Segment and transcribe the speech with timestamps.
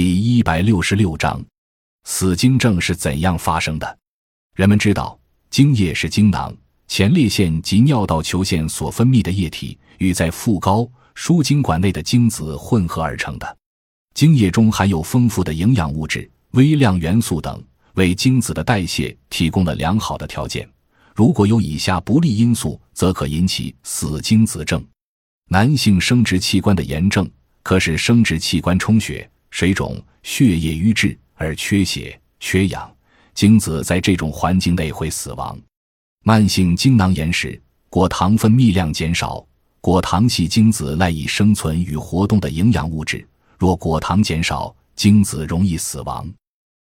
[0.00, 1.44] 第一百六十六章，
[2.04, 3.98] 死精症是怎样发生的？
[4.54, 5.18] 人们知道，
[5.50, 13.56] 精液是精囊、前列腺及尿道球腺所分泌的液体与在副睾输精管内的精子混合而成的。
[14.14, 17.60] 精液中含有丰富的营养物质、微量元素等，
[17.94, 20.64] 为精子的代谢提供了良好的条件。
[21.12, 24.80] 如果有以下不利因素，则可引起死精子症：
[25.48, 27.28] 男性生殖器官的炎症，
[27.64, 29.28] 可使生殖器官充血。
[29.50, 32.90] 水肿、血液瘀滞而缺血、缺氧，
[33.34, 35.58] 精子在这种环境内会死亡。
[36.24, 39.44] 慢性精囊炎时，果糖分泌量减少，
[39.80, 43.26] 果糖系精子赖以生存与活动的营养物质。
[43.56, 46.28] 若果糖减少，精子容易死亡。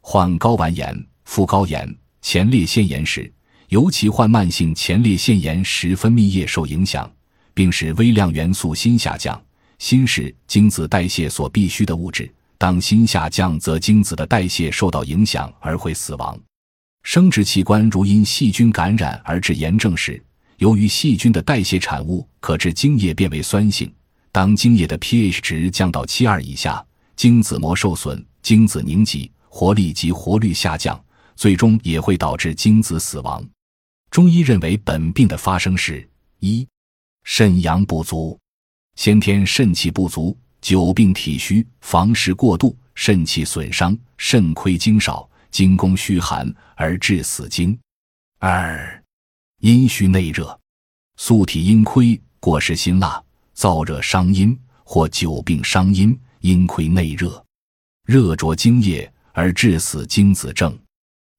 [0.00, 1.92] 患睾丸炎、副睾炎、
[2.22, 3.30] 前列腺炎时，
[3.68, 7.10] 尤其患慢性前列腺炎时，分泌液受影响，
[7.52, 9.40] 并使微量元素锌下降。
[9.78, 12.32] 锌是精子代谢所必需的物质。
[12.58, 16.38] 当锌下降，则精子的代谢受到影响而会死亡。
[17.02, 20.22] 生殖器官如因细菌感染而致炎症时，
[20.58, 23.92] 由于细菌的代谢产物可致精液变为酸性。
[24.32, 31.02] 当精液的 pH 值降到七二以下，精子膜受损，精子凝集，活力及活率下降，
[31.36, 33.46] 最终也会导致精子死亡。
[34.10, 36.08] 中医认为，本病的发生是：
[36.40, 36.66] 一、
[37.24, 38.38] 肾阳不足，
[38.94, 40.36] 先天肾气不足。
[40.66, 47.78] 久病体虚，房事过度，肾气损伤，肾亏精少，精宫虚寒而致死精。
[48.40, 49.00] 二、
[49.60, 50.60] 阴虚内热，
[51.18, 53.22] 素体阴亏，过食辛辣，
[53.54, 57.40] 燥热伤阴，或久病伤阴，阴亏内热，
[58.04, 60.76] 热灼精液而致死精子症。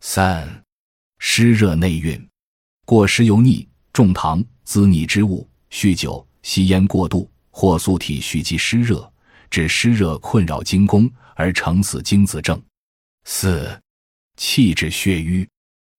[0.00, 0.62] 三、
[1.18, 2.28] 湿热内蕴，
[2.84, 9.10] 过食油腻、重糖、滋腻之物，酗酒、吸烟过度，或素体蓄积湿热。
[9.54, 12.60] 致湿热困扰精宫而成死精子症。
[13.22, 13.80] 四、
[14.36, 15.48] 气滞血瘀，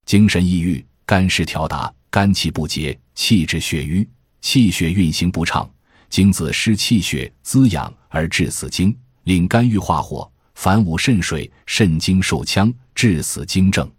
[0.06, 4.06] 精神抑郁，肝湿调达，肝气不洁，气滞血瘀，
[4.42, 5.74] 气血运行不畅，
[6.10, 8.94] 精子失气血滋养而致死精，
[9.24, 13.90] 令肝郁化火，反捂肾水，肾精受呛，致死精症。